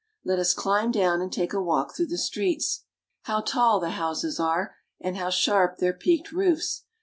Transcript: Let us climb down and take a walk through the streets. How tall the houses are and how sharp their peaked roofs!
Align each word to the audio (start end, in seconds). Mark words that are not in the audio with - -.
Let 0.25 0.39
us 0.39 0.55
climb 0.55 0.89
down 0.89 1.21
and 1.21 1.31
take 1.31 1.53
a 1.53 1.61
walk 1.61 1.93
through 1.95 2.07
the 2.07 2.17
streets. 2.17 2.85
How 3.25 3.39
tall 3.41 3.79
the 3.79 3.91
houses 3.91 4.39
are 4.39 4.77
and 4.99 5.15
how 5.15 5.29
sharp 5.29 5.77
their 5.77 5.93
peaked 5.93 6.31
roofs! 6.31 6.85